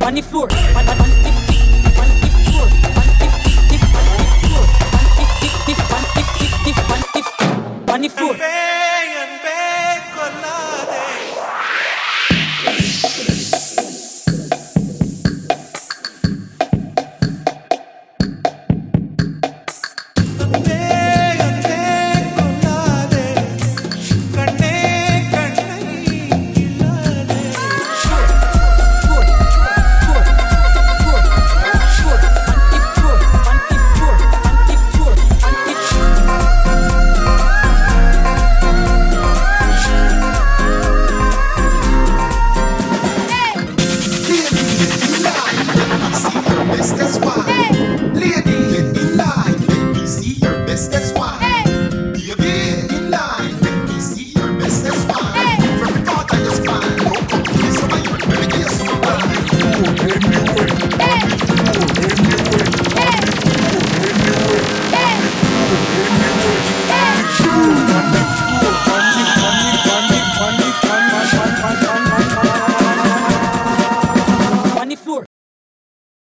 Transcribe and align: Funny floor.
Funny 0.00 0.22
floor. 8.08 8.59